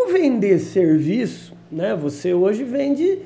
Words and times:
como 0.00 0.12
vender 0.12 0.58
serviço, 0.58 1.54
né? 1.70 1.94
Você 1.94 2.32
hoje 2.32 2.64
vende, 2.64 3.18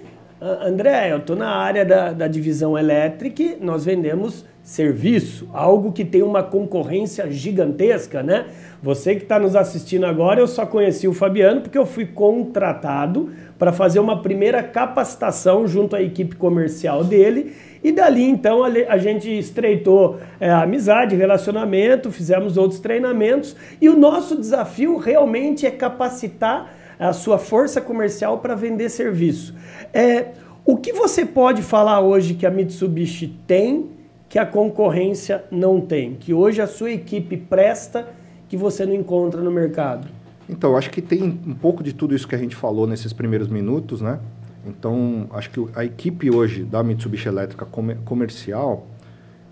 André, 0.45 1.11
eu 1.11 1.17
estou 1.17 1.35
na 1.35 1.49
área 1.49 1.87
da, 1.87 2.13
da 2.13 2.29
divisão 2.29 2.77
elétrica, 2.77 3.57
nós 3.63 3.83
vendemos 3.83 4.45
serviço, 4.63 5.49
algo 5.55 5.91
que 5.91 6.05
tem 6.05 6.23
uma 6.23 6.43
concorrência 6.43 7.31
gigantesca, 7.31 8.23
né? 8.23 8.45
Você 8.83 9.15
que 9.15 9.23
está 9.23 9.39
nos 9.39 9.57
assistindo 9.57 10.05
agora, 10.05 10.41
eu 10.41 10.47
só 10.47 10.67
conheci 10.67 11.09
o 11.09 11.15
Fabiano 11.15 11.63
porque 11.63 11.79
eu 11.79 11.87
fui 11.87 12.05
contratado 12.05 13.31
para 13.59 13.73
fazer 13.73 14.01
uma 14.01 14.21
primeira 14.21 14.63
capacitação 14.63 15.67
junto 15.67 15.97
à 15.97 16.03
equipe 16.03 16.37
comercial 16.37 17.03
dele 17.03 17.55
e 17.83 17.91
dali 17.91 18.25
então 18.25 18.63
a 18.65 18.99
gente 18.99 19.31
estreitou 19.31 20.19
é, 20.39 20.51
amizade, 20.51 21.17
relacionamento, 21.17 22.11
fizemos 22.11 22.59
outros 22.59 22.81
treinamentos 22.81 23.57
e 23.81 23.89
o 23.89 23.99
nosso 23.99 24.37
desafio 24.37 24.99
realmente 24.99 25.65
é 25.65 25.71
capacitar 25.71 26.71
a 26.99 27.13
sua 27.13 27.39
força 27.39 27.81
comercial 27.81 28.39
para 28.39 28.55
vender 28.55 28.89
serviço. 28.89 29.55
É, 29.93 30.27
o 30.65 30.77
que 30.77 30.93
você 30.93 31.25
pode 31.27 31.63
falar 31.63 32.01
hoje 32.01 32.35
que 32.35 32.47
a 32.47 32.51
Mitsubishi 32.51 33.29
tem 33.47 33.91
que 34.35 34.39
a 34.39 34.45
concorrência 34.45 35.45
não 35.49 35.81
tem, 35.81 36.15
que 36.15 36.35
hoje 36.35 36.61
a 36.61 36.67
sua 36.67 36.91
equipe 36.91 37.37
presta 37.37 38.09
que 38.49 38.57
você 38.57 38.85
não 38.85 38.93
encontra 38.93 39.41
no 39.41 39.51
mercado? 39.51 40.09
Então, 40.49 40.77
acho 40.77 40.91
que 40.91 41.01
tem 41.01 41.23
um 41.23 41.55
pouco 41.55 41.85
de 41.85 41.93
tudo 41.93 42.17
isso 42.17 42.27
que 42.27 42.35
a 42.35 42.39
gente 42.39 42.57
falou 42.57 42.85
nesses 42.85 43.13
primeiros 43.13 43.47
minutos, 43.47 44.01
né? 44.01 44.19
Então, 44.67 45.29
acho 45.31 45.51
que 45.51 45.65
a 45.77 45.85
equipe 45.85 46.35
hoje 46.35 46.65
da 46.65 46.83
Mitsubishi 46.83 47.29
Elétrica 47.29 47.65
comercial, 48.05 48.87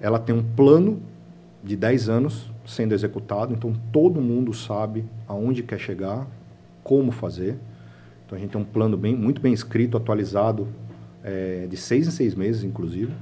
ela 0.01 0.19
tem 0.19 0.35
um 0.35 0.43
plano 0.43 1.01
de 1.63 1.77
10 1.77 2.09
anos 2.09 2.51
sendo 2.67 2.93
executado, 2.93 3.55
então 3.55 3.73
todo 3.93 4.21
mundo 4.21 4.53
sabe 4.53 5.05
aonde 5.29 5.63
quer 5.63 5.79
chegar, 5.79 6.27
como 6.83 7.13
fazer. 7.13 7.57
Então 8.27 8.37
a 8.37 8.41
gente 8.41 8.51
tem 8.51 8.61
um 8.61 8.65
plano 8.65 8.97
bem, 8.97 9.15
muito 9.15 9.41
bem 9.41 9.53
escrito, 9.53 9.97
atualizado, 9.97 10.67
é, 11.23 11.67
de 11.69 11.77
seis 11.77 12.07
em 12.07 12.11
seis 12.11 12.35
meses, 12.35 12.65
inclusive. 12.65 13.13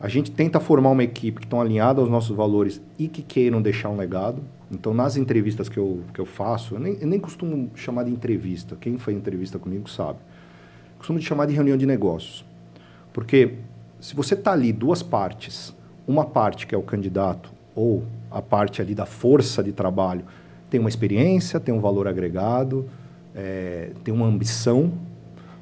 A 0.00 0.08
gente 0.08 0.30
tenta 0.30 0.58
formar 0.58 0.90
uma 0.90 1.04
equipe 1.04 1.40
que 1.40 1.46
estão 1.46 1.60
alinhada 1.60 2.00
aos 2.00 2.10
nossos 2.10 2.36
valores 2.36 2.80
e 2.98 3.06
que 3.06 3.22
queiram 3.22 3.62
deixar 3.62 3.88
um 3.88 3.96
legado. 3.96 4.42
Então, 4.70 4.92
nas 4.92 5.16
entrevistas 5.16 5.68
que 5.68 5.78
eu, 5.78 6.00
que 6.12 6.20
eu 6.20 6.26
faço, 6.26 6.74
eu 6.74 6.80
nem, 6.80 6.98
eu 7.00 7.06
nem 7.06 7.20
costumo 7.20 7.70
chamar 7.74 8.04
de 8.04 8.10
entrevista. 8.10 8.76
Quem 8.80 8.98
faz 8.98 9.16
entrevista 9.16 9.58
comigo 9.58 9.88
sabe. 9.88 10.18
Eu 10.92 10.98
costumo 10.98 11.20
chamar 11.20 11.46
de 11.46 11.54
reunião 11.54 11.76
de 11.76 11.86
negócios. 11.86 12.44
Porque 13.12 13.58
se 14.00 14.16
você 14.16 14.34
está 14.34 14.52
ali 14.52 14.72
duas 14.72 15.02
partes, 15.02 15.72
uma 16.06 16.24
parte 16.24 16.66
que 16.66 16.74
é 16.74 16.78
o 16.78 16.82
candidato 16.82 17.52
ou 17.74 18.02
a 18.30 18.42
parte 18.42 18.82
ali 18.82 18.94
da 18.94 19.06
força 19.06 19.62
de 19.62 19.72
trabalho 19.72 20.24
tem 20.68 20.80
uma 20.80 20.88
experiência, 20.88 21.60
tem 21.60 21.72
um 21.72 21.80
valor 21.80 22.08
agregado, 22.08 22.88
é, 23.34 23.90
tem 24.02 24.12
uma 24.12 24.26
ambição 24.26 24.90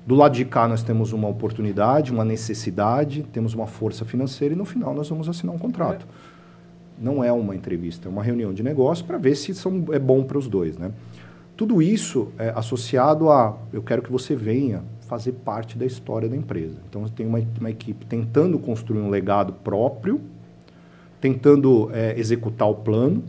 do 0.07 0.15
lado 0.15 0.35
de 0.35 0.45
cá, 0.45 0.67
nós 0.67 0.83
temos 0.83 1.13
uma 1.13 1.29
oportunidade, 1.29 2.13
uma 2.13 2.25
necessidade, 2.25 3.23
temos 3.33 3.55
uma 3.55 3.67
força 3.67 4.05
financeira 4.05 4.55
e 4.55 4.57
no 4.57 4.65
final 4.65 4.95
nós 4.95 5.09
vamos 5.09 5.29
assinar 5.29 5.55
um 5.55 5.59
contrato. 5.59 6.07
É. 6.07 7.05
Não 7.05 7.25
é 7.25 7.33
uma 7.33 7.55
entrevista, 7.55 8.09
é 8.09 8.11
uma 8.11 8.23
reunião 8.23 8.53
de 8.53 8.63
negócio 8.63 9.05
para 9.05 9.19
ver 9.19 9.35
se 9.35 9.55
são, 9.55 9.85
é 9.93 9.99
bom 9.99 10.23
para 10.23 10.39
os 10.39 10.49
dois. 10.49 10.77
Né? 10.77 10.91
Tudo 11.57 11.81
isso 11.81 12.29
é 12.39 12.51
associado 12.51 13.31
a 13.31 13.57
eu 13.73 13.83
quero 13.83 14.03
que 14.03 14.11
você 14.11 14.35
venha 14.35 14.83
fazer 15.11 15.33
parte 15.33 15.77
da 15.77 15.85
história 15.85 16.29
da 16.29 16.37
empresa. 16.37 16.79
Então, 16.89 17.05
tem 17.09 17.27
uma, 17.27 17.43
uma 17.59 17.71
equipe 17.71 18.07
tentando 18.07 18.59
construir 18.59 19.01
um 19.01 19.11
legado 19.11 19.53
próprio, 19.53 20.21
tentando 21.21 21.91
é, 21.93 22.19
executar 22.19 22.69
o 22.69 22.77
plano, 22.77 23.23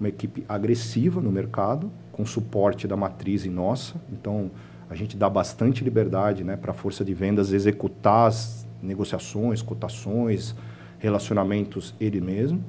uma 0.00 0.08
equipe 0.08 0.44
agressiva 0.48 1.20
no 1.20 1.30
mercado, 1.30 1.90
com 2.10 2.24
suporte 2.24 2.88
da 2.88 2.96
matriz 2.96 3.44
em 3.44 3.50
nossa. 3.50 4.00
Então, 4.10 4.50
a 4.90 4.96
gente 4.96 5.16
dá 5.16 5.30
bastante 5.30 5.84
liberdade 5.84 6.42
né, 6.42 6.56
para 6.56 6.72
a 6.72 6.74
força 6.74 7.04
de 7.04 7.14
vendas 7.14 7.52
executar 7.52 8.26
as 8.26 8.66
negociações, 8.82 9.62
cotações, 9.62 10.54
relacionamentos 10.98 11.94
ele 12.00 12.20
mesmo. 12.20 12.62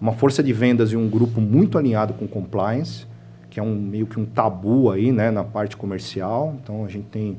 Uma 0.00 0.12
força 0.12 0.42
de 0.42 0.52
vendas 0.52 0.92
e 0.92 0.96
um 0.96 1.08
grupo 1.08 1.42
muito 1.42 1.76
alinhado 1.76 2.14
com 2.14 2.26
compliance, 2.26 3.06
que 3.50 3.60
é 3.60 3.62
um 3.62 3.74
meio 3.74 4.06
que 4.06 4.18
um 4.18 4.24
tabu 4.24 4.90
aí, 4.90 5.12
né, 5.12 5.30
na 5.30 5.44
parte 5.44 5.76
comercial. 5.76 6.56
Então 6.62 6.86
a 6.86 6.88
gente 6.88 7.04
tem, 7.08 7.36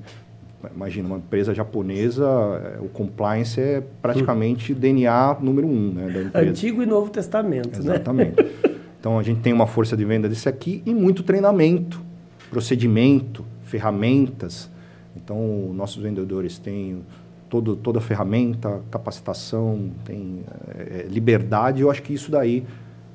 imagina, 0.74 1.08
uma 1.08 1.18
empresa 1.18 1.52
japonesa, 1.52 2.24
é, 2.26 2.80
o 2.82 2.90
compliance 2.90 3.60
é 3.60 3.84
praticamente 4.00 4.76
DNA 4.76 5.38
número 5.42 5.68
um, 5.68 5.92
né. 5.92 6.32
Antigo 6.36 6.84
e 6.84 6.86
Novo 6.86 7.10
Testamento, 7.10 7.80
Exatamente. 7.80 8.36
né? 8.36 8.44
Exatamente. 8.44 8.74
Então 9.00 9.18
a 9.18 9.24
gente 9.24 9.42
tem 9.42 9.52
uma 9.52 9.68
força 9.68 9.98
de 9.98 10.06
venda 10.06 10.30
desse 10.30 10.48
aqui 10.48 10.84
e 10.86 10.94
muito 10.94 11.24
treinamento, 11.24 12.00
procedimento, 12.50 13.44
ferramentas. 13.74 14.70
Então, 15.16 15.74
nossos 15.74 16.02
vendedores 16.02 16.60
têm 16.60 17.02
todo, 17.50 17.76
toda 17.76 17.98
a 17.98 18.02
ferramenta, 18.02 18.82
capacitação, 18.92 19.90
tem 20.06 20.42
é, 20.76 21.08
liberdade. 21.10 21.82
Eu 21.82 21.90
acho 21.90 22.04
que 22.04 22.14
isso 22.14 22.30
daí 22.30 22.64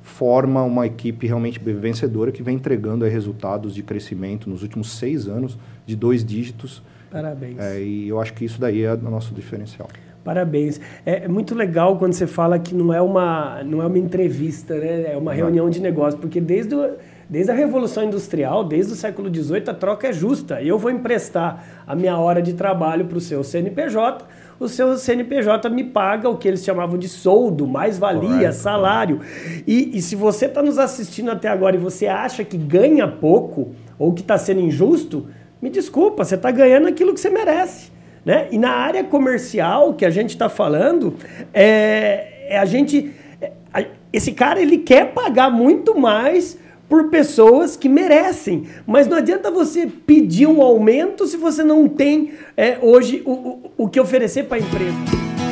forma 0.03 0.65
uma 0.65 0.85
equipe 0.85 1.29
realmente 1.29 1.61
vencedora 1.61 2.33
que 2.33 2.43
vem 2.43 2.57
entregando 2.57 3.05
resultados 3.05 3.73
de 3.73 3.85
crescimento 3.85 4.51
nos 4.51 4.63
últimos 4.63 4.91
seis 4.97 5.29
anos 5.29 5.57
de 5.87 5.95
dois 5.95 6.25
dígitos. 6.25 6.83
Parabéns. 7.09 7.59
É, 7.61 7.81
e 7.81 8.09
eu 8.09 8.21
acho 8.21 8.35
que 8.35 8.45
isso 8.45 8.61
daí 8.61 8.83
é 8.83 8.95
o 8.95 8.97
nosso 8.97 9.33
diferencial. 9.33 9.89
Parabéns. 10.25 10.81
É, 11.07 11.25
é 11.25 11.29
muito 11.29 11.55
legal 11.55 11.97
quando 11.99 12.15
você 12.15 12.27
fala 12.27 12.59
que 12.59 12.75
não 12.75 12.93
é 12.93 13.01
uma, 13.01 13.63
não 13.63 13.81
é 13.81 13.87
uma 13.87 13.99
entrevista, 13.99 14.77
né? 14.77 15.13
é 15.13 15.17
uma 15.17 15.33
reunião 15.33 15.71
de 15.71 15.81
negócio, 15.81 16.19
porque 16.19 16.41
desde 16.41 16.75
o 16.75 16.97
Desde 17.29 17.53
a 17.53 17.55
Revolução 17.55 18.05
Industrial, 18.05 18.65
desde 18.65 18.95
o 18.95 18.97
século 18.97 19.29
XVIII, 19.29 19.65
a 19.69 19.75
troca 19.75 20.09
é 20.09 20.13
justa. 20.15 20.63
Eu 20.63 20.79
vou 20.79 20.91
emprestar 20.91 21.63
a 21.87 21.95
minha 21.95 22.17
hora 22.17 22.41
de 22.41 22.55
trabalho 22.55 23.05
para 23.05 23.19
o 23.19 23.21
seu 23.21 23.45
CNPJ, 23.45 24.25
o 24.59 24.67
seu 24.67 24.97
CNPJ 24.97 25.69
me 25.69 25.85
paga 25.85 26.29
o 26.29 26.39
que 26.39 26.49
eles 26.49 26.65
chamavam 26.65 26.99
de 26.99 27.07
soldo, 27.07 27.67
mais-valia, 27.67 28.51
salário. 28.51 29.21
E, 29.67 29.97
e 29.97 30.01
se 30.01 30.17
você 30.17 30.47
está 30.47 30.63
nos 30.63 30.79
assistindo 30.79 31.31
até 31.31 31.49
agora 31.49 31.77
e 31.77 31.79
você 31.79 32.07
acha 32.07 32.43
que 32.43 32.57
ganha 32.57 33.07
pouco 33.07 33.75
ou 33.99 34.15
que 34.15 34.23
está 34.23 34.39
sendo 34.39 34.61
injusto, 34.61 35.29
me 35.61 35.69
desculpa, 35.69 36.25
você 36.25 36.35
está 36.35 36.51
ganhando 36.51 36.89
aquilo 36.89 37.13
que 37.13 37.21
você 37.21 37.29
merece. 37.29 37.93
Né? 38.25 38.49
E 38.51 38.57
na 38.57 38.71
área 38.71 39.05
comercial 39.05 39.93
que 39.93 40.07
a 40.07 40.11
gente 40.11 40.31
está 40.31 40.49
falando, 40.49 41.15
é, 41.53 42.55
é, 42.55 42.59
a 42.59 42.65
gente. 42.65 43.13
É, 43.41 43.53
esse 44.11 44.33
cara 44.33 44.61
ele 44.61 44.79
quer 44.79 45.13
pagar 45.13 45.51
muito 45.51 45.99
mais 45.99 46.59
por 46.89 47.11
pessoas 47.11 47.77
que 47.77 47.89
merecem. 47.89 48.67
Mas 48.87 49.07
não 49.07 49.17
adianta 49.17 49.51
você 49.51 49.87
pedir 49.87 50.47
um 50.47 50.63
aumento 50.63 51.27
se 51.27 51.37
você 51.37 51.63
não 51.63 51.89
tem 51.89 52.33
é, 52.57 52.79
hoje 52.81 53.23
o, 53.25 53.33
o, 53.33 53.71
o 53.77 53.89
que 53.89 54.01
oferecer 54.01 54.45
para 54.45 54.57
a 54.57 54.61
empresa. 54.61 55.48